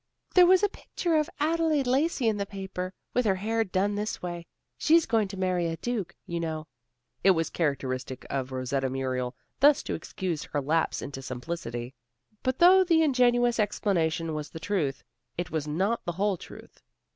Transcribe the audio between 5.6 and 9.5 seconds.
a duke, you know." It was characteristic of Rosetta Muriel